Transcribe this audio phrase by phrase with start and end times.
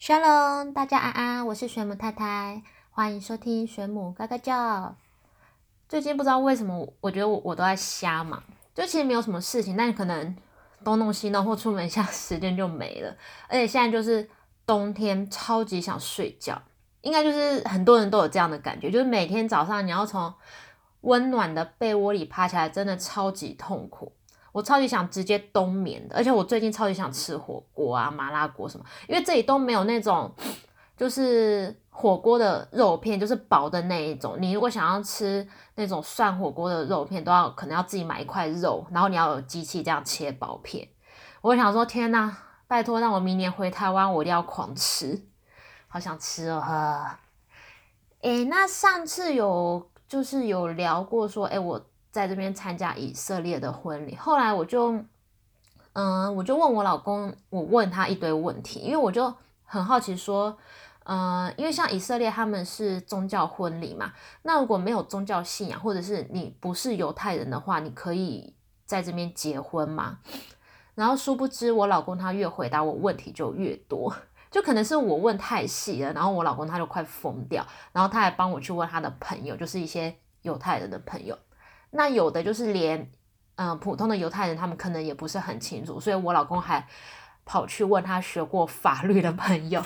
[0.00, 4.96] Shalom，大家安安，我是水母太太，欢迎收听水母嘎嘎叫。
[5.90, 8.42] 最近不知道为什么，我觉得我我都在瞎忙，
[8.74, 10.34] 就其实没有什么事情，但可能
[10.82, 13.14] 东弄西弄或出门一下 时间就没了。
[13.46, 14.26] 而且现在就是
[14.64, 16.62] 冬天，超级想睡觉，
[17.02, 20.32] 应该就是很多人都有这样的感觉，就是每天早上你要从
[21.02, 24.14] 温暖的被窝里爬起来，真的超级痛苦。
[24.52, 30.32] 我超级想直接冬眠的，而且我最近超级想吃火锅啊、麻辣锅什么，因为这里都没有那种
[30.96, 34.36] 就是火锅的肉片，就是薄的那一种。
[34.40, 40.88] 你如果想要吃那种涮火锅的肉片，都要可能要自己买一块肉，然后你要有机器这样切薄片。
[41.42, 45.22] 我想说，天呐，拜托让我明年回台湾，我一定要狂吃，
[45.88, 46.60] 好想吃哦！
[46.60, 47.20] 哈，
[48.22, 51.80] 诶，那上次有就是有聊过说，诶，我。
[52.10, 55.04] 在这边参加以色列的婚礼，后来我就，
[55.92, 59.32] 嗯，我就问我老公，我问他一堆问题，因为我就
[59.64, 60.58] 很好奇说，
[61.04, 64.12] 嗯，因为像以色列他们是宗教婚礼嘛，
[64.42, 68.54] 那如果没有宗教信仰，或者是你不是犹太人的话，你可以
[68.86, 70.18] 在这边结婚吗？
[70.96, 74.12] 然后殊不知我老公他越回答我问题就越多，
[74.50, 81.38] 就可能是我问太细了，然后我老公他就快疯掉，然后他还帮我去问他的朋友，就是一些犹太人的朋友。
[81.90, 83.10] 那有的就是连，
[83.56, 86.86] 嗯，普通的犹太人他们可能也不是很清楚，所以我老公还
[87.44, 89.82] 跑去问他学过法律的朋友。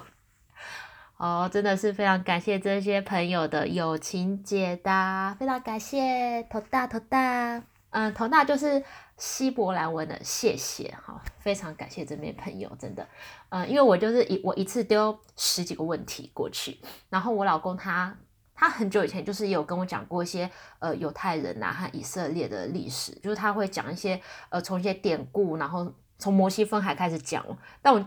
[1.17, 8.85] 哦，真的是非常感谢这些朋友的友情解答，非常感谢头大头大，嗯，头大就是
[9.17, 13.09] 希伯来文的谢谢，哈，非常感谢这边朋友，真的，
[13.49, 18.15] 嗯，因为我就是一我一次丢十几个问题过去，然后我老公他。
[18.55, 27.45] 他很久以前就是有跟我讲过一些呃犹太人呐和以色列的历史，就是他会讲一些呃从一些典故，然后从摩西分海开始讲。
[27.83, 28.07] 但我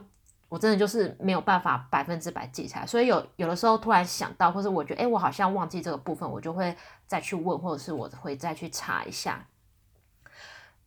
[0.49, 9.45] 我真的就是没有办法百分之百记起来，所以有有的时候突然想到，或者我觉得哎我好像忘记这个部分，我就会再去问，或者是我会再去查一下。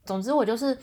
[0.05, 0.79] 总之我就是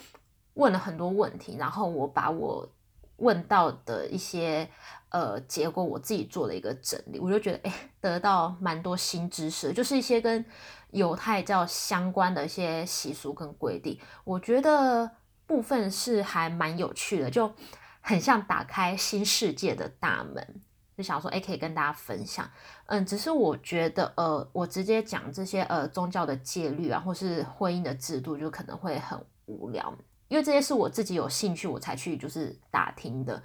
[0.53, 2.69] 问了很多问题，然后我把我。
[3.17, 4.67] 问到的一些
[5.09, 10.43] 呃结果，我自己做了一个整理，我就觉得哎，得到蛮多新知识，就是一些跟
[10.91, 15.09] 犹太教相关的一些习俗跟规定，我觉得
[15.45, 17.53] 部分是还蛮有趣的，就
[18.01, 20.61] 很像打开新世界的大门，
[20.95, 22.49] 就想说哎，可以跟大家分享。
[22.85, 29.93] 嗯，只是我觉得呃，我直接讲这些呃宗教的戒律啊，或是婚姻的制度，就可能会很无聊。
[30.27, 33.41] 因为这些是我自己有兴趣，我才去就是打听的。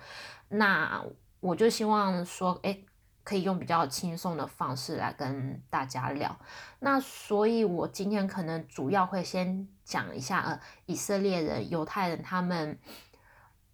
[0.49, 1.05] 那
[1.41, 2.79] 我就希望说，哎，
[3.25, 6.37] 可以用比较轻松的方式来跟大家聊。
[6.81, 12.79] 那所以，我今天可能主要会先讲一下，呃，以色列人、犹太人他们，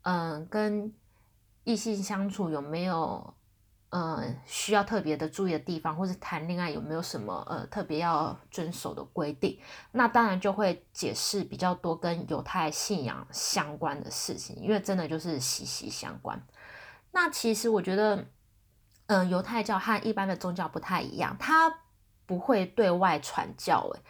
[0.02, 0.92] 嗯，跟
[1.64, 3.34] 异性相处有没有？
[3.90, 9.58] 呃，需要特别的注意的地方，或是谈恋爱有没有什么呃特别要遵守的规定？
[9.92, 16.38] 那当然就会解释比较多跟犹太信仰相关的事情，因为真的就是息息相关。
[17.12, 18.26] 那其实我觉得，
[19.06, 21.72] 嗯，犹太教和一般的宗教不太一样，它
[22.26, 24.00] 不会对外传教，诶，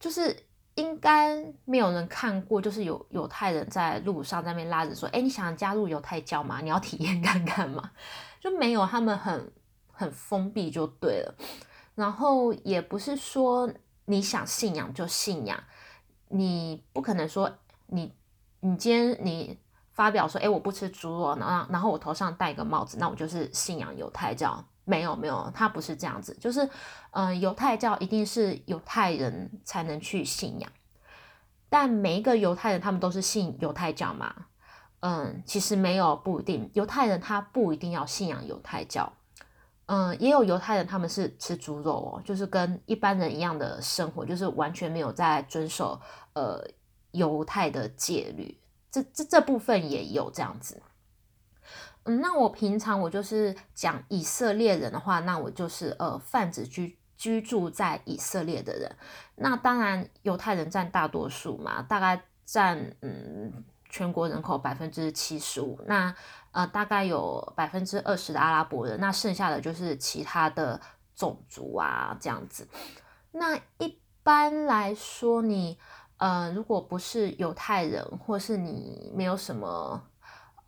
[0.00, 0.36] 就是
[0.74, 6.60] 应该没有人看过，就是有犹太人在路上在那边拉着说，哎，你想加入犹太教吗？
[6.60, 7.92] 你要体验看看吗？
[8.42, 9.52] 就没有他们很
[9.86, 11.34] 很封闭就对了，
[11.94, 13.72] 然后也不是说
[14.06, 15.62] 你想信仰就信仰，
[16.28, 17.48] 你不可能说
[17.86, 18.12] 你
[18.58, 19.56] 你今天你
[19.92, 24.64] 发表说，哎，我不吃猪肉，然后然后我头上戴个帽子，那我就是信仰犹太教。
[24.84, 26.68] 没有没有，他不是这样子，就是
[27.12, 30.68] 嗯，犹太教一定是犹太人才能去信仰，
[31.68, 34.34] 但每一个犹太人他们都是信犹太教嘛。
[35.04, 39.12] 嗯，其实没有不一定，犹太人他不一定要信仰犹太教，
[39.86, 46.00] 嗯，也有犹太人他们是吃猪肉哦，就是跟一般人一样的生活，就是完全没有在遵守
[46.34, 46.64] 呃
[47.10, 48.56] 犹太的戒律，
[48.92, 50.80] 这这这部分也有这样子。
[52.04, 58.96] 嗯，那我平常我就是讲以色列人的话，那我就是呃泛指居居住在以色列的人，
[59.34, 63.64] 那当然犹太人占大多数嘛，大概占嗯。
[63.92, 66.12] 全国人口百分之七十五，那
[66.50, 70.80] 呃大概有百分之二十的阿拉伯人，那剩下的就是其他的
[71.14, 72.66] 种族啊这样子。
[73.32, 75.78] 那一般来说，你
[76.16, 80.02] 呃如果不是犹太人，或是你没有什么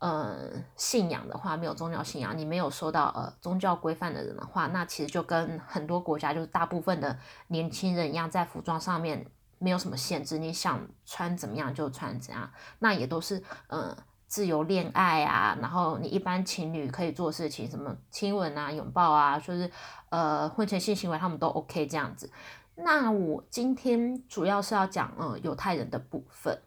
[0.00, 9.26] 呃信仰的话，没有宗教信仰，你没有受到呃宗教规范的人的话，那其实就跟很多国家就是大部分的年轻人一样，在服装上面。
[9.64, 12.50] 没有什么限制，你想穿怎么样就穿怎样，
[12.80, 13.96] 那也都是呃
[14.26, 19.70] 自由恋爱啊，然后你一般情侣可以做事情，什么亲吻啊、拥抱啊，就是
[20.10, 22.30] 呃婚前性行为，他们都 OK 这样子。
[22.76, 26.60] 那我今天主要是要讲呃犹太人的部分，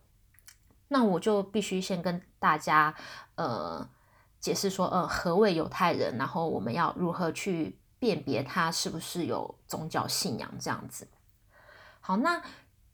[0.88, 2.96] 那我就必须先跟大家
[3.36, 3.88] 呃
[4.40, 11.08] 解释说呃何谓犹太人，然后我们要如何去辨别他是不是有宗教信仰这样子。
[12.00, 12.42] 好，那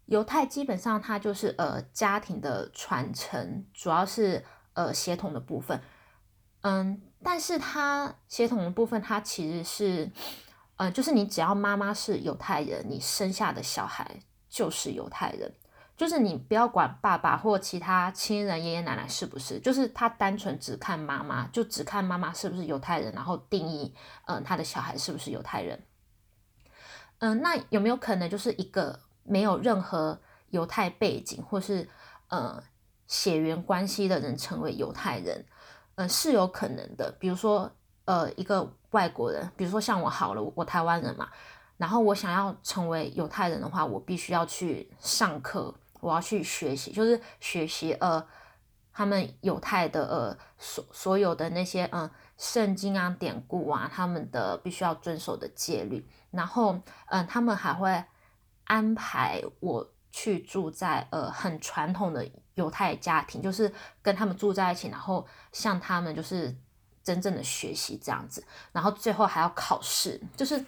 [0.06, 5.82] 犹太基本上它就是呃家庭的传承，主要是呃血统的部分，
[6.62, 10.12] 嗯，但是它血统的部分它其实是。
[10.76, 14.20] 呃，就是你只要妈妈是犹太人，你生下的小孩
[14.50, 15.54] 就是犹太人。
[15.96, 23.94] 就是你不要管爸爸或其他亲人、爷爷奶奶是不是，就是他单纯只看妈妈，就只看妈妈是不是犹太人，然后定义，
[24.26, 25.80] 嗯，他的小孩是不是犹太人。
[27.20, 31.90] 嗯，那有没有可能就是一个没有任何犹太背景或是
[32.28, 32.64] 呃
[33.08, 35.46] 血缘关系的人成为犹太人？
[35.96, 37.12] 嗯，是有可能的。
[37.20, 37.72] 比如说，
[38.06, 38.74] 呃，一个。
[38.94, 41.28] 外国人，比如说像我好了，我台湾人嘛，
[41.78, 48.24] 然后我想要成为犹太人的话，我必须要去上课，我要去学习，就是学习呃
[48.94, 58.06] 他们犹太的呃所所有的那些嗯圣经啊典故啊，他们的必须要遵守的戒律，然后嗯他们还会
[58.66, 63.72] 安排我去住在呃很传统的犹太家庭，就是
[64.02, 66.56] 跟他们住在一起，然后向他们就是。
[67.06, 70.66] 真正的学习这样子，然后最后还要考试，就是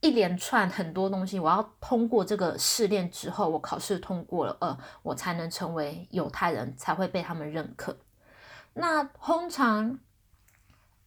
[0.00, 7.96] 一连串很多东西，我要通过这个试炼之后，我考试通过了，呃，我才能成为犹太人，才会被他们认可。
[8.74, 10.00] 那通常，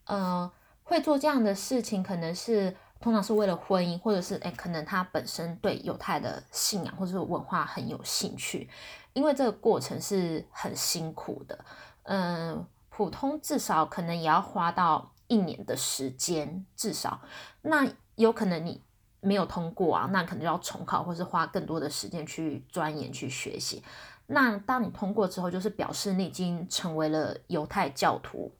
[0.05, 0.49] 呃，
[0.83, 8.69] 会做这样的事情，可能是通常是为了婚姻，或者是哎，可能他本身对犹太的信仰或者是文化很有兴趣，
[9.11, 11.65] 因为这个过程是很辛苦的，
[12.03, 12.65] 嗯。
[12.95, 17.19] 普通至少可能也要花到一年的时间，至少
[17.63, 18.79] 那有可能你
[19.19, 23.83] 没有通过啊，那可能就要重考，或是花更多的时间去钻研去学习。
[24.27, 28.51] 那当你通过之后，就是表示你已经成为了犹太教徒，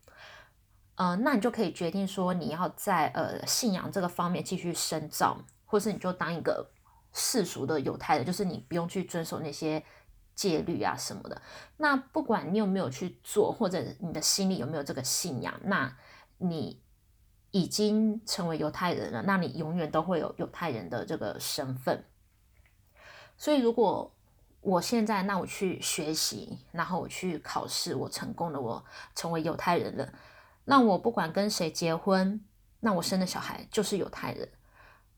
[0.96, 6.70] 呃，那你就可以决定说你要在呃信仰这个方面继续深造，或是你就当一个
[7.12, 9.84] 世俗的犹太人，就是你不用去遵守那些。
[10.36, 11.40] 戒律啊什么的，
[11.78, 15.96] 那不管你有没有去做，或者你的心里有没有这个信仰，那
[16.40, 16.82] 你
[17.52, 22.04] 已经成为犹太人了，那你永远都会有犹太人的这个身份。
[23.38, 24.12] 所以，如果
[24.62, 30.14] 我现在那我去学习，然后我去考试，我成功了，我成为犹太人了，
[30.66, 32.40] 那我不管跟谁结婚，
[32.80, 34.50] 那我生的小孩就是犹太人。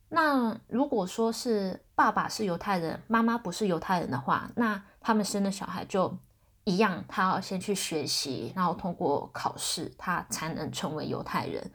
[0.09, 6.17] 那如果说是爸爸是犹太人，妈妈不是犹太人的话，那他们生的小孩就
[6.63, 11.71] 一样，他要先去学习，然后通过考试，他才能成为犹太人。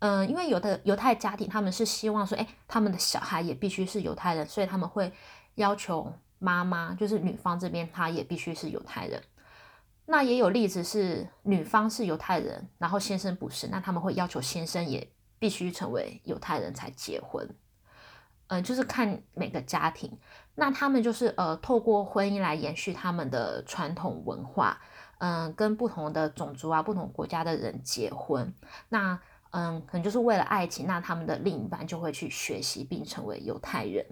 [0.00, 5.12] 嗯，因为有的犹太家庭他们是希望说，哎，他们的小孩也必须是犹太人，所以他们会
[5.56, 9.22] 要求妈妈，就是女方这边，她也必须是犹太人。
[10.10, 15.06] 那也有例子是女方是犹太人，然后先生不是，那他们会要求先生也
[15.38, 17.46] 必须成为犹太人才结婚。
[18.46, 20.18] 嗯，就是看每个家庭，
[20.54, 24.80] 那他们就是呃，透过婚姻来延续他们的传统文化，
[25.18, 28.54] 嗯，跟不同的种族啊、不同国家的人结婚，
[28.88, 29.20] 那
[29.50, 34.04] 嗯，可能就是为了爱情，那他们的另一半就会去学习并成为犹太人。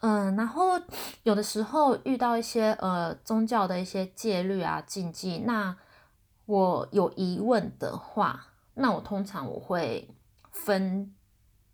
[0.00, 0.80] 嗯，然后
[1.22, 5.76] 有的时候遇到一些呃宗教的一些戒律啊、禁忌，那
[6.46, 10.08] 我有疑问的话，那我通常我会
[10.50, 11.14] 分。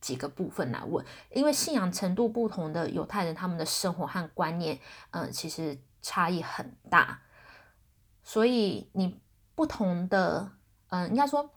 [0.04, 4.78] 几个部分来问，因为信仰程度不同的犹太人，他们的生活和观念，
[5.12, 7.22] 嗯，其实差异很大。
[8.22, 9.18] 所以你
[9.54, 10.50] 不同的，
[10.88, 11.53] 嗯，应该说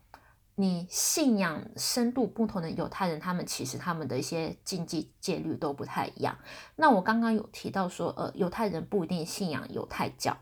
[0.59, 6.37] 你信仰深度不同的犹太人，他们其实他们的一些禁忌戒律都不太一样。
[6.75, 10.35] 那我刚刚有提到说，呃，犹太人不一定信仰犹太教。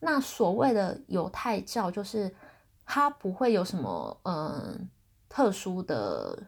[0.00, 2.34] 那所谓的犹太教，就是
[2.84, 4.88] 它不会有什么，嗯，
[5.28, 6.44] 特殊的。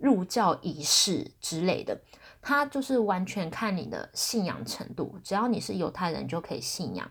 [0.00, 2.00] 入教仪式之类的，
[2.40, 5.18] 他就是完全看你的信仰程度。
[5.24, 7.10] 只要你是犹太人，就可以信仰。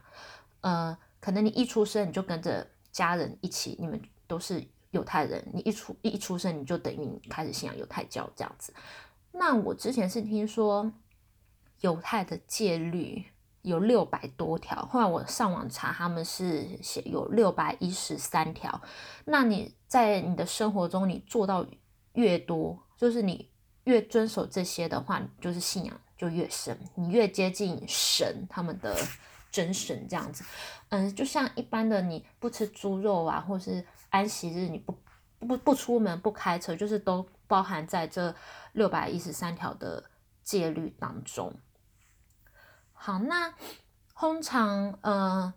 [0.61, 4.65] 呃，可能你一出生你就跟着家人一起，你们都是
[4.97, 5.41] 犹太人。
[5.53, 8.73] 你一出一出生你就等于开始信仰犹太教这样子。
[9.31, 10.91] 那我之前是听说
[11.79, 13.23] 犹太的戒律
[13.61, 18.81] 有六百多条，后来我上网查，他们是写有六百一十三条。
[19.25, 21.65] 那你在你的生活中，你做到？
[22.13, 23.47] 越多，就是你
[23.83, 28.97] 越遵守这些的话，就是信仰就越深，你越接近神他们的
[29.51, 30.43] 真神这样子。
[30.89, 34.97] 嗯，就像一般的你不吃猪肉啊，或是安息日你不
[35.39, 38.33] 不不出门不开车，就是都包含在这
[38.73, 40.03] 六百一十三条的
[40.43, 41.53] 戒律当中。
[42.93, 43.53] 好，那
[44.15, 45.53] 通常呃，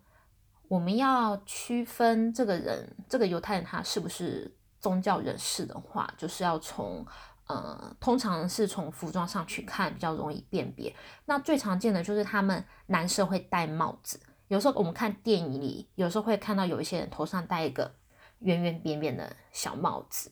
[0.69, 7.07] 我们要区分这个人，这个犹太人他是不是宗教人士的话，就是要从
[7.51, 10.95] 呃，通常是从服装上去看，比较容易辨别。
[11.25, 17.93] 那最常见的就是他们男生会戴帽子，有时候我们看电影里，有时候会看到有一些人头上戴一个
[18.39, 20.31] 圆圆扁扁的小帽子，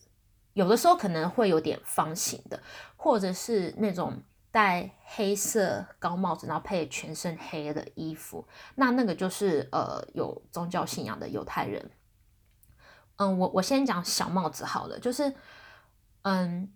[0.53, 2.63] 有的时候可能会有点方形的，
[2.97, 4.23] 或者是那种。
[4.51, 11.91] 戴黑色高帽子，然后配全身黑的衣服，那那个就是呃有宗教信仰的犹太人。
[13.17, 15.35] 嗯，我我先讲小帽子好了，就是
[16.23, 16.73] 嗯，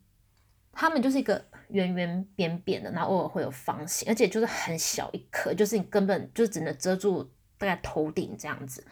[0.73, 7.23] 它们就是一个圆圆扁扁的，然后偶尔会有方形，而且就是很小一颗，就是你根本就只能遮住
[7.59, 8.85] 大概头顶这样子，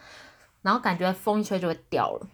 [0.61, 2.27] 然后感觉风一吹就会掉了。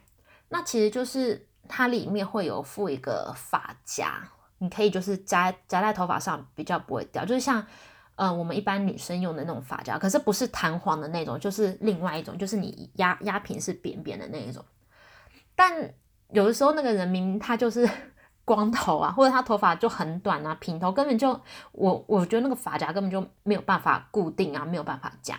[0.49, 4.29] 那其实就是它里面会有附一个发夹。
[4.59, 7.63] 你可以就是夹夹在头发上，比较不会掉，就是像，
[8.15, 14.65] 呃，我们一般女生用的那种发夹，可是不是弹簧的那种，就是另外一种，就是你压压平是扁扁的那一种。
[15.55, 15.93] 但
[16.31, 17.87] 有的时候那个人明明他就是
[18.47, 21.37] 光头啊，或者他头发就很短啊，平头根本就
[21.73, 25.37] 我我觉得那个发夹根本就没有办法固定啊，没有办法夹，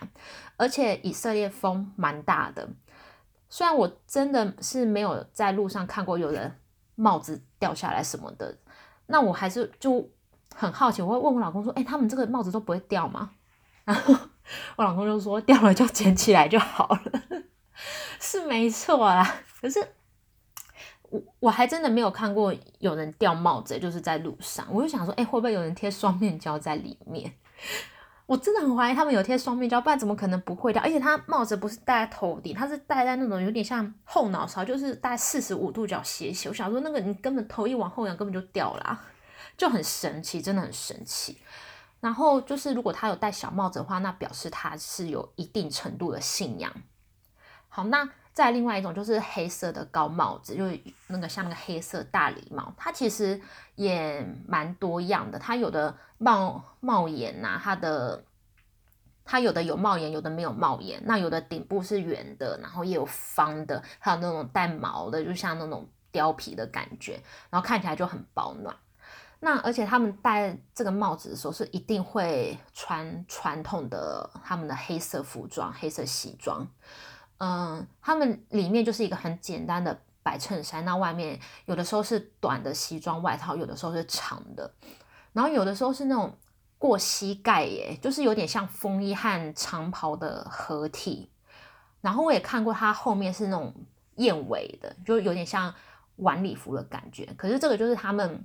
[0.58, 2.68] 而且以色列风蛮大的，
[3.48, 6.54] 虽然我真的是没有在路上看过有人
[6.96, 8.58] 帽子掉下来什么的。
[9.06, 10.06] 那我还是就
[10.54, 13.30] 很好奇，我会问我老公说：“哎，他们这个帽子都不会掉吗？”
[13.86, 14.14] 然后
[14.76, 17.12] 我老公就说：“掉了就捡起来就好了。
[18.20, 19.80] ”是没错啦，可是
[21.10, 24.66] 我我还真的没有看过有人掉帽子，就是在路上。
[24.70, 27.32] 我就想说：“哎，会不会有人贴双面胶在里面？”
[28.26, 30.82] 我真的很怀疑他们有贴双面胶，不然怎么可能不会掉？
[30.82, 36.50] 而且他帽子不是戴在头顶，他是戴在那种有点像后脑勺，就是戴四十五度角斜斜。
[36.50, 39.00] 我想说，那个你根本头一往后仰，根本就掉了，
[39.56, 41.38] 就很神奇，真的很神奇。
[42.00, 46.70] 然后就是如果他有戴小帽子的话，那表示他是有一定程度的信仰。
[47.70, 50.78] 好，那再另外一种就是黑色的高帽子，就是
[51.08, 53.40] 那个像那个黑色大礼帽，它其实
[53.74, 55.92] 也蛮多样的，它有的。
[56.20, 58.24] 帽帽檐呐，它的
[59.24, 61.00] 它有的有帽檐，有的没有帽檐。
[61.04, 68.74] 那有的顶部是圆的，然后也有方的，还有那种带毛的，就像那种貂皮的感觉，然后看起来就很保暖。
[69.38, 76.66] 那而且他们戴这个帽子的时候，是一定会穿传统的他们的黑色服装，黑色西装。
[77.38, 84.70] 嗯，他们里面就是一个很简单的白衬衫，那外面有的时候是短的西装外套，有的时候是长的。
[85.32, 86.36] 然后有的时候是那种
[86.78, 91.30] 过膝盖耶，就是有点像风衣和长袍的合体。
[92.00, 93.74] 然后我也看过它后面是那种
[94.16, 95.72] 燕尾的，就有点像
[96.16, 97.24] 晚礼服的感觉。
[97.36, 98.44] 可是这个就是他们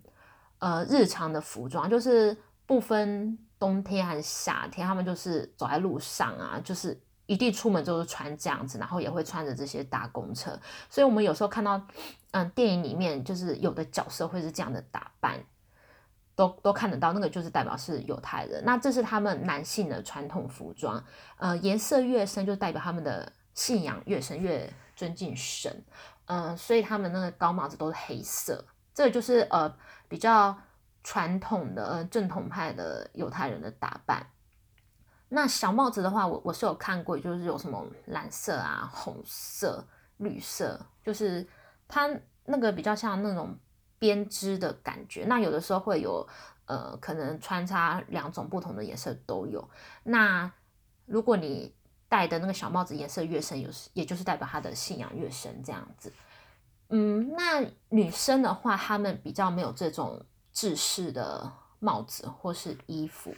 [0.60, 2.36] 呃日常的服装，就是
[2.66, 7.00] 不分冬天还是夏天，他们就是走在路上啊，就是
[7.34, 10.60] 一定出门就是穿这样子，然后也会穿着这些搭公车。
[10.90, 11.82] 所以我们有时候看到
[12.32, 15.44] 嗯电影里面，就是有的角色会是这样的打扮。
[16.36, 18.64] 都都看得到，那个就是代表是犹太人。
[18.66, 21.04] 那这是他们男性的传统服装，
[21.38, 25.84] 呃，颜色越深就代表他们的信仰越深，越尊敬神。
[26.26, 29.72] 嗯，所以他们那个高帽子都是黑色，这个就是呃
[30.10, 30.58] 比较
[31.04, 34.26] 传统的正统派的犹太人的打扮。
[35.34, 39.84] 那小帽子的话，我我是有看过，就是有什么蓝色啊、红色、
[40.18, 41.46] 绿色，就是
[41.88, 42.10] 它
[42.46, 43.58] 那个比较像那种。
[44.00, 46.28] 编织的感觉，那有的时候会有，
[46.66, 49.66] 呃，可能穿插两种不同的颜色都有。
[50.04, 50.52] 那
[51.06, 51.74] 如果你
[52.10, 56.12] 戴的那个小帽子颜色越深，有时也就是代表他的信仰越深这样子。
[56.90, 61.50] 嗯，那女生的话，她们比较没有这种制式的
[61.80, 63.34] 帽子或是衣服，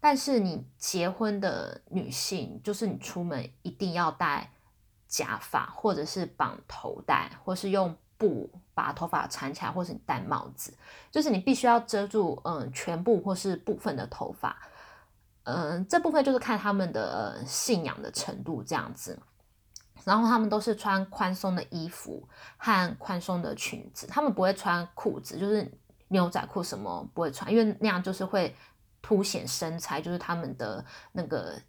[0.00, 4.50] 但是你结婚的女性，就是你出门一定要戴
[5.06, 7.96] 假发，或者是绑头带，或是用。
[8.20, 10.76] 布把头发缠起来，或是你戴帽子，
[11.10, 14.54] 就是你必须要遮住嗯全部或是部分的头发，
[15.44, 19.18] 嗯这部分就是看他们的信仰的程度这样子。
[20.04, 22.28] 然后他们都是穿宽松的衣服
[22.58, 25.66] 和宽松的裙子，他们不会穿裤子，就是
[26.08, 28.54] 牛仔裤什么不会穿，因为那样就是会
[29.02, 31.60] 凸显身材，就是他们的那个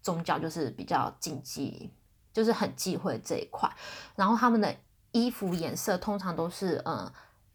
[0.00, 1.92] 宗教就是比较禁忌，
[2.32, 3.70] 就是很忌讳这一块。
[4.16, 4.74] 然后他们的。
[5.14, 7.12] 衣服颜色通常都是嗯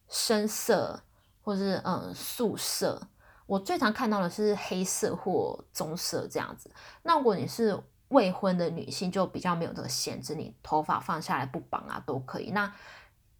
[0.07, 1.01] 深色
[1.41, 3.01] 或是嗯素色，
[3.47, 6.69] 我最常看到的是黑色或棕色这样子。
[7.01, 12.51] 那如果你是未婚的女性，就比较没有这个限制，你头发放下来不绑啊都可以。
[12.51, 12.71] 那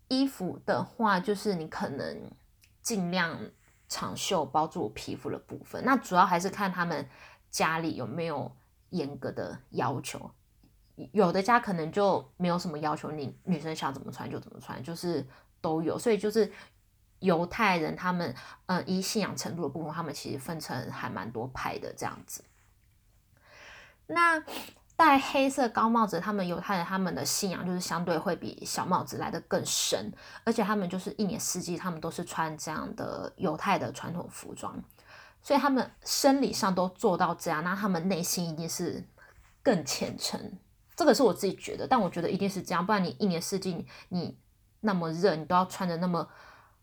[0.07, 2.31] 衣服的话，就是你可能
[2.81, 3.39] 尽量
[3.87, 5.83] 长袖包住皮肤的部分。
[5.85, 7.07] 那主要还是看他们
[7.49, 8.51] 家里有没有
[8.89, 10.31] 严格的要求。
[11.13, 15.25] 有的家可能就没有什么要求，你女生想怎么穿就怎么穿，就是
[15.61, 15.97] 都有。
[15.97, 16.51] 所以就是
[17.19, 18.33] 犹太人他们，
[18.65, 22.43] 嗯，依信仰程度的部分，他们其实分成还蛮多派的这样子。
[24.07, 24.43] 那
[24.97, 30.11] 戴黑色高帽子，他们犹太人他们的信仰就是相对会比小帽子来的更深，
[30.43, 34.75] 而且他们就是一年四季他们都是穿这样的犹太的传统服装，
[35.43, 39.07] 所以他们生理上都做到这样，那他们内心一定是
[39.61, 40.57] 更虔诚。
[40.95, 44.35] 这个是我自己觉得，但我觉得一定是这样，不然你一年四季你
[44.79, 46.27] 那么热，你都要穿着那么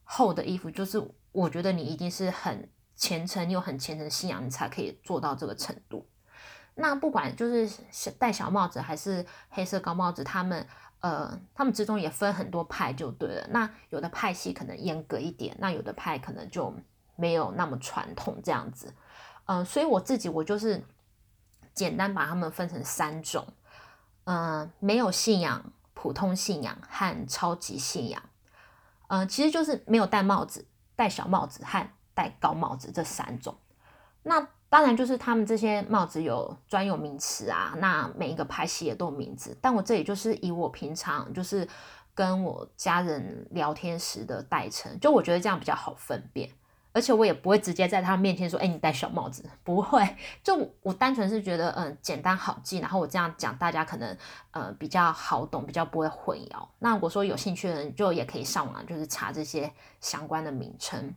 [0.04, 1.02] 厚的衣服，就是
[1.32, 6.06] 我觉得你一定是很虔诚，你有很虔诚的信仰，你才可以做到这个程度。
[6.74, 10.66] 那不管就是戴小帽子还是黑色高帽子，他们
[11.00, 13.46] 呃，他们之中也分很多派就对了。
[13.50, 16.74] 那有的派系可能严格一点，那有的派可能就
[17.16, 18.92] 没有那么传统这样子。
[19.46, 20.82] 嗯，所以我自己我就是
[21.74, 23.46] 简单把他们分成三种。
[24.24, 28.22] 嗯，没有信仰、普通信仰和超级信仰，
[29.08, 30.66] 嗯，其实就是没有戴帽子、
[30.96, 33.54] 戴小帽子和戴高帽子这三种。
[34.22, 39.56] 那当然就是他们这些帽子有专有名词啊，那每一个派系也都有名字。
[39.60, 41.68] 但我这里就是以我平常就是
[42.12, 46.50] 跟我家人聊天时的代称，就我觉得这样比较好分辨。
[46.92, 50.04] 而且我也不会直接在他们面前说，哎，你戴小帽子，不会。
[50.42, 54.18] 就我单纯是觉得，嗯，简单好记，然后我这样讲，大家可能，
[54.50, 56.66] 呃，比较好懂，比较不会混淆。
[56.80, 61.14] 那如果说有兴趣的人，就也可以上网，就是查这些相关的名称。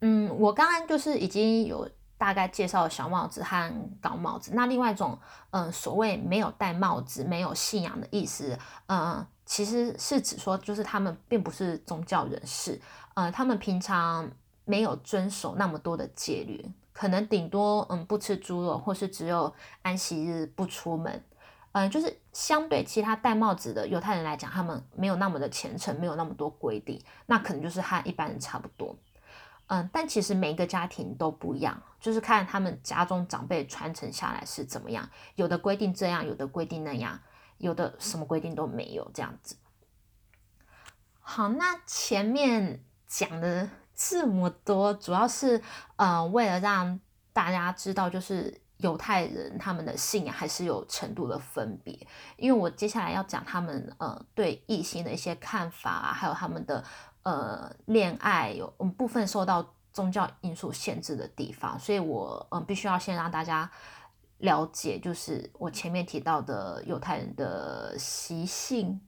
[0.00, 4.50] 嗯，我刚刚就是已经有大概介绍小帽子和高帽子。
[4.54, 5.18] 那另外一种，
[5.50, 8.58] 嗯，所谓没有戴帽子、没有信仰的意思，
[8.88, 12.78] 嗯，其实是指说，就是他们并不是宗教人士。
[13.14, 14.30] 呃，他们平常
[14.64, 21.24] 没有遵守那么多的戒律，可能顶多嗯不吃猪肉，或是只有安息日不出门，
[21.72, 28.94] 嗯，就是相对其他戴帽子的犹太人来讲，他们没有那么的虔诚，没有那么多规定，那可能就是和一般人差不多，
[29.68, 37.18] 嗯，但其实每一个家庭都不一样，就是看他们家中长辈传承下来是怎么样，有的规定这样，有的规定那样，
[37.56, 39.56] 有的什么规定都没有这样子。
[41.20, 42.84] 好，那前面。
[43.10, 45.62] 讲的这么多，主要是
[45.96, 47.00] 呃为了让
[47.32, 52.06] 大家知道，就是犹太人他们的信仰还是有程度的分别。
[52.36, 56.84] 因为我接下来要讲他们呃对异性的一些看法啊，还有他们的
[57.28, 63.70] 呃恋爱有部分受到宗教因素限制的地方，所以我嗯必须要先让大家
[64.38, 69.00] 了解，就是我前面提到的犹太人的习性。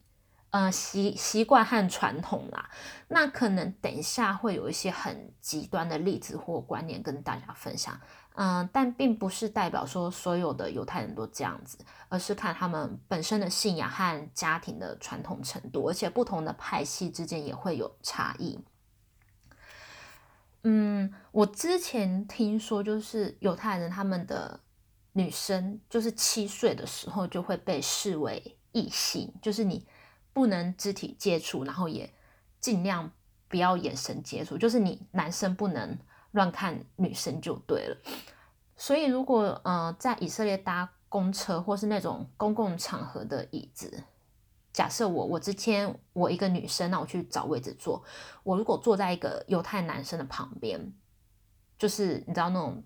[0.52, 2.68] 呃，习习惯和传统啦，
[3.06, 7.94] 那可能等一下会有一些很极端的例子或观念跟大家分享，
[8.34, 18.58] 嗯，但并不是代表说所有的犹太人都这样子，而是看他们本身的信仰和家庭的传统程度，而且不同的派系之间也会有差异。
[20.62, 24.60] 嗯，我之前听说，就是犹太人他们的
[25.12, 29.86] 女生，就是七岁的时候就会被视为异性，就是你。
[30.32, 32.08] 不能肢体接触，然后也
[32.60, 33.10] 尽量
[33.48, 35.98] 不要眼神接触，就是你男生不能
[36.32, 37.96] 乱看女生就对了。
[38.76, 44.02] 所以如果呃在以色列搭公车或是那种公共场合的椅子，
[44.72, 48.02] 假设我我之前我一个女生，那我去找位置坐，
[48.42, 50.92] 我如果坐在一个犹太男生的旁边，
[51.78, 52.82] 就是你知道那种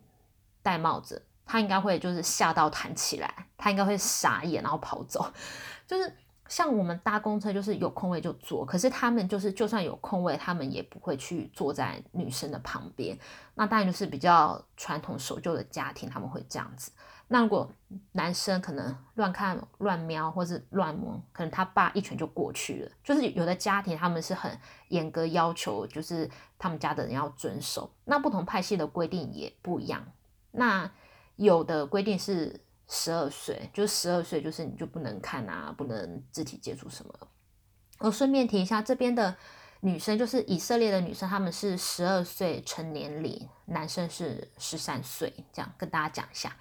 [0.63, 5.33] 戴帽子，他应该会就是吓到弹起来，他应该会傻眼然后跑走，
[5.87, 6.17] 就是。
[6.55, 13.19] 像我们搭公车就是有空位就坐，可是他们就是就算有空位，他们也不会去坐在女生的旁边。
[13.57, 16.93] 那当然就是比较传统守旧的家庭，他们会这样子。
[17.27, 17.69] 那如果
[18.13, 22.91] 男生可能乱看乱瞄或是乱摸，可能他爸一拳就过去了。
[23.03, 24.57] 就是有的家庭他们是很
[24.91, 27.91] 严格要求，就是他们家的人要遵守。
[28.05, 30.07] 那不同派系的规定也不一样。
[30.53, 30.89] 那
[31.35, 32.61] 有的规定是。
[32.95, 37.13] 十二岁就十二岁，就是你就不能看啊，不能肢体接触什么。
[37.99, 39.37] 我顺便提一下，这边的
[39.81, 46.57] 女生就是以色列的女生，她们是十二岁成年礼，男生是十三岁，这样跟大家讲一下。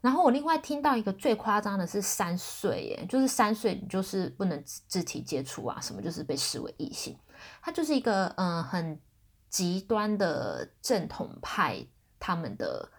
[0.00, 7.16] 然后我另外听到一个最夸张的是三岁，耶，就是三岁你就是不能肢体接触啊，什么就是被视为异性。
[7.62, 9.00] 它就是一个嗯很
[9.48, 11.86] 极端的正统派
[12.18, 12.90] 他们的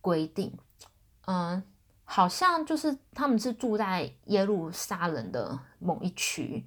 [0.00, 0.58] 规定，
[1.26, 1.62] 嗯，
[2.12, 6.66] 好像就是他们是住在耶路撒冷的某一区，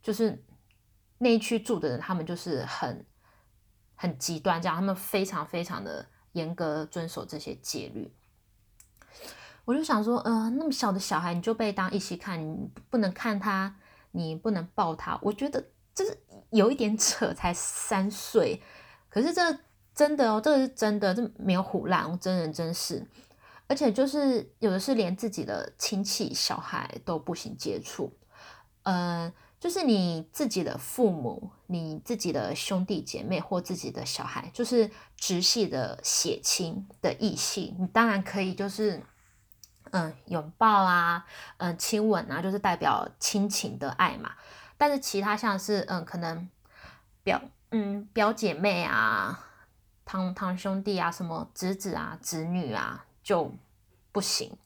[0.00, 0.40] 就是
[1.18, 3.04] 那一区住的人，他们就是很
[3.96, 8.14] 很极端，这样他们非常非常的严格遵守这些戒律。
[9.64, 13.74] 我就想说，呃，那么小的小孩你就被当一起看，你不能看他，
[14.12, 16.16] 你不能抱他，我觉得这是
[16.50, 18.62] 有一点 扯，才三岁。
[19.08, 19.58] 可是这
[19.92, 23.04] 真的哦，这个是真的，这没有唬烂，真人真事。
[23.66, 28.12] 而且就是有的是连自己的亲戚小孩都不行接触，
[28.82, 39.02] 嗯，就是你自己的父母、你自己的兄弟姐妹或自己的小孩，就是直系的血亲的异性，你当然可以就是。
[39.90, 41.24] 嗯，拥抱啊，
[41.58, 44.32] 嗯，亲吻啊，就是代表亲情的爱嘛。
[44.76, 46.48] 但是其他像是嗯，可能
[47.22, 49.46] 表嗯表姐妹啊、
[50.04, 53.50] 堂堂兄弟啊、什么侄子啊、侄女啊就
[54.12, 54.56] 不行，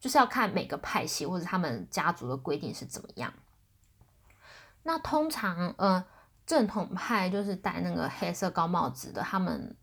[0.00, 3.32] 就是要看每个派系或者他们家族的规定是怎么样。
[4.82, 6.04] 那通常呃
[6.44, 9.76] 正统派就是戴那个黑色高帽子的，他们。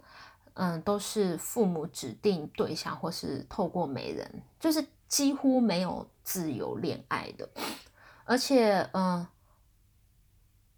[0.58, 7.50] 嗯，都是父母指定对象，或是透过媒人，就是几乎没有自由恋爱的。
[8.24, 9.28] 而且，嗯，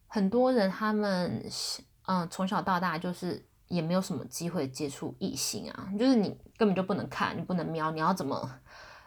[0.08, 1.46] 很多人他们，
[2.08, 8.50] 嗯，从小到大就是也没有什么机会接触异性啊，就是你根本就不能看，你不能瞄，你要怎么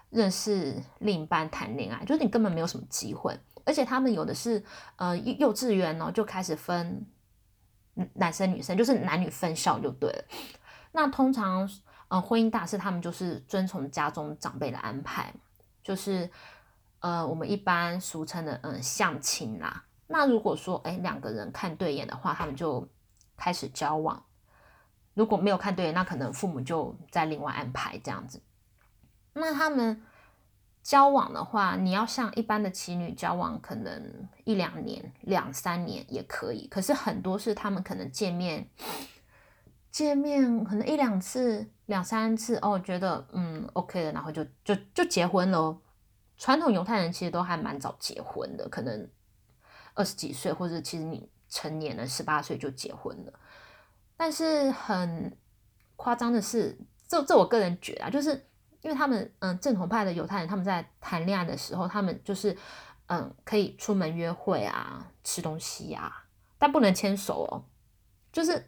[0.08, 2.04] 认识另一半谈恋爱？
[2.04, 3.38] 就是你根本没有什么机会。
[3.64, 4.64] 而且他们有的是，
[4.96, 7.06] 呃，幼稚园哦就开始分
[8.14, 10.24] 男生女生，就是男女分校就对了。
[10.92, 11.68] 那通常，
[12.08, 15.32] 呃，婚姻大事他们就是遵从家中长辈的安排，
[15.82, 16.28] 就是，
[17.00, 19.84] 呃，我们一般俗称的，嗯，相亲啦。
[20.06, 22.88] 那如果说，哎，两个人看对眼的话，他们就
[23.36, 24.24] 开始交往。
[25.14, 28.40] 如果没有看对，那可能父母就在另外安排这样子。
[29.35, 30.03] 那他们
[30.83, 36.66] 交往的话，你要像一般的情侣交往，可能一两年、两三年也可以。
[36.68, 38.68] 可是很多是他们可能见面。
[39.90, 45.77] 见面可能一两次、两三次哦，觉得嗯 OK 的，然后就就就结婚了。
[46.38, 49.11] 传统犹太人其实都还蛮早结婚的，可能
[49.94, 53.33] 二十几岁，或者其实你成年了十八岁就结婚了。
[54.20, 55.35] 但是很
[55.96, 56.78] 夸张的是，
[57.09, 58.33] 这这我个人觉得，就是
[58.83, 62.54] 因为他们嗯正统派的犹太人，他们在谈恋爱的时候，他们就是
[63.06, 66.26] 嗯可以出门约会啊、吃东西啊，
[66.59, 67.64] 但不能牵手哦，
[68.30, 68.66] 就是。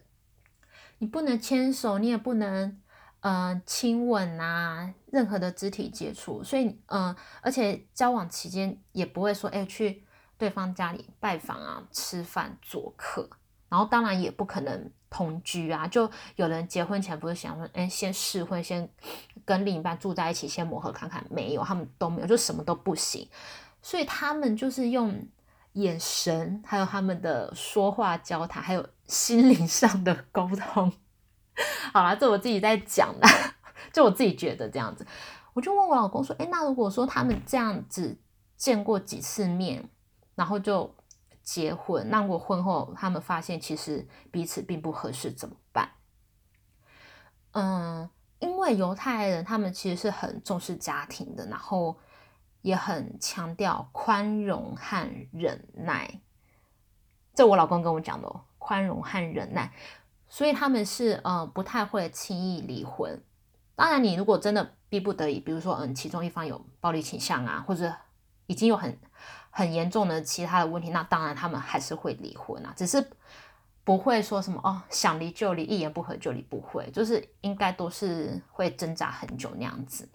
[0.99, 2.81] 你不能牵手，你也不能，
[3.19, 6.41] 呃，亲吻啊，任何的肢体接触。
[6.43, 10.05] 所以，嗯，而且交往期间也不会说，哎，去
[10.37, 13.29] 对方家里拜访啊，吃饭做客。
[13.73, 15.87] 然后，当然也不可能同居啊。
[15.87, 18.87] 就有人结婚前不是想说，哎，先试婚，先
[19.43, 21.25] 跟另一半住在一起，先磨合看看。
[21.31, 23.27] 没有，他们都没有，就什么都不行。
[23.81, 25.27] 所以他们就是用
[25.71, 28.85] 眼神，还有他们的说话交谈，还有。
[29.05, 30.91] 心灵上的沟通，
[31.91, 33.27] 好了，这我自己在讲的，
[33.91, 35.05] 就我自己觉得这样子，
[35.53, 38.17] 我就问我老公说：“哎，那如果说他们这样子
[38.55, 39.89] 见过几次面，
[40.35, 40.95] 然后就
[41.43, 45.89] 结婚，那如果婚后他们发现其实彼此并不合适，怎么办？”
[47.51, 51.99] 嗯，因为犹太人他们其实是很重视家庭的，然后
[52.61, 56.21] 也很强调宽容和忍耐，
[57.35, 58.45] 这我老公跟我讲的哦。
[58.65, 59.73] 宽容和忍耐，
[60.29, 63.21] 所以他们是呃不太会轻易离婚。
[63.75, 67.93] 当然，你如果真的逼不得已，比如说嗯其中一方有暴力倾向啊，或者
[68.45, 68.97] 已经有很
[69.55, 73.07] 很严重的其他的问题，那当然他们还是会离婚啊，只是
[73.83, 80.09] 不会说什么哦想离就离，一言不合就离，不会，就是应该都是会挣扎很久那样子。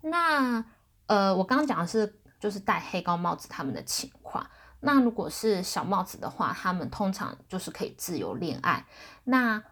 [0.00, 0.64] 那
[1.06, 4.48] 呃我刚刚讲的是就是戴黑高帽子他们的情况。
[4.84, 8.84] 那如果是小帽子的话，他们通常就是可以自由恋爱。
[9.24, 9.62] 那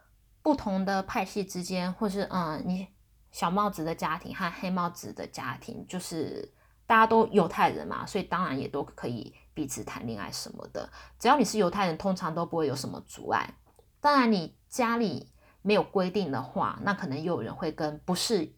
[0.42, 2.88] 不同的派系之间，或是嗯，你
[3.30, 6.52] 小帽子的家庭和黑帽子的家庭，就是
[6.90, 10.90] 大家都犹太人嘛，所以当然也都可以彼此谈恋爱什么的。
[11.20, 13.54] 只要你是犹太人，通常都不会有什么阻碍。
[14.00, 15.30] 当然，你家里
[15.62, 18.52] 没有规定的话，那可能又有人会跟不是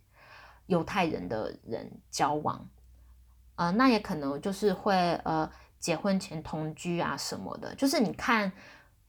[0.64, 2.66] 犹太人的人交往。
[3.57, 5.51] 呃，那也可能就是会呃。
[5.83, 8.53] 结婚前同居啊什么的，就是你看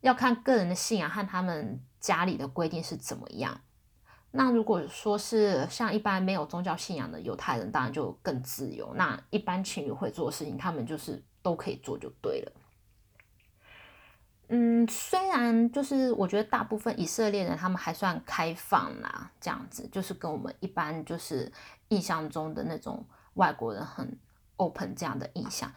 [0.02, 3.62] 要看个人的信仰和他们家里的规定是怎么样。
[4.36, 8.92] 那如果说是像一般没有宗教信仰的犹太人，当然就更自由。
[8.96, 12.52] 那一般情侣会做的事情，他们就是都可以做就对了。
[14.48, 21.52] 嗯，虽然就是我觉得大部分以色列人他们还算开放啦，这样子就是跟我们一般就是
[21.90, 24.18] 印象中的那种外国人很
[24.58, 25.72] open 这样的印象，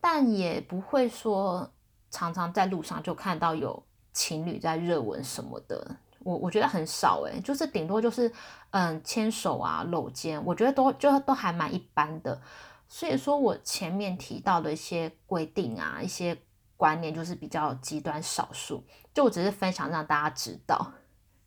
[0.00, 1.70] 但也不会说
[2.10, 3.82] 常常在路上就看到有
[4.14, 8.32] 情侣在热吻什么的，我我觉得很少诶，就是顶多就是
[8.70, 12.40] 嗯牵手啊搂肩，我觉得都就都还蛮一般的。
[12.88, 16.36] 所以说我前面提到的一些规定啊，一些。
[16.76, 18.82] 观念就是比较极端少数，
[19.14, 20.92] 就我只是分享让大家知道，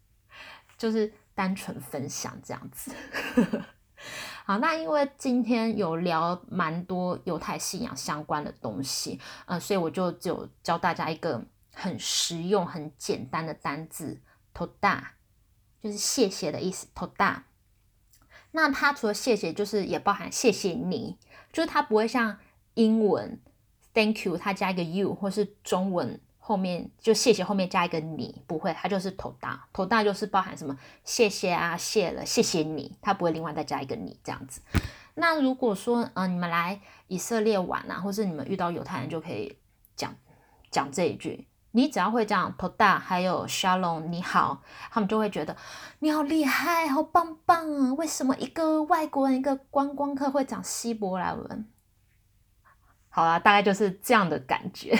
[0.77, 2.91] 就是单纯分享这样子。
[4.45, 14.19] 好，那因为今天有聊蛮多犹太信仰相关的东西，嗯，所以我就只有教大家一个很实用、很简单的单字
[14.57, 15.13] “头大”，
[15.83, 16.87] 就是谢谢的意思。
[16.95, 17.43] 头大。
[18.51, 21.15] 那它除了谢谢，就是也包含谢谢你，
[21.53, 22.39] 就是它不会像
[22.73, 23.39] 英文。
[23.93, 34.61] Thank you，它加一个 you，或是中文后面就谢谢后面加一个你，不会，它就是头大，头大就是包含什么谢谢啊，谢了，谢谢你，它不会另外再加一个你这样子。
[35.15, 39.57] 那如果说，嗯，你们来以色列玩啊，或是你们遇到犹太人，就可以
[39.95, 40.15] 讲
[40.69, 45.55] 讲这一句，你只要会讲头大，还有 shalom，你好，他们就会觉得
[45.99, 47.93] 你好厉害，好棒棒啊！
[47.93, 51.67] 为什么一个外国人，一个观光客会讲希伯来文？
[53.09, 54.97] 好啦，大概就是这样的感觉。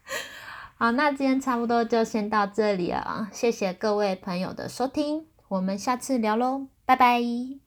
[0.76, 7.65] 好，那今天差不多就先到这里了，谢谢各位朋友的收听，我们下次聊喽，拜拜。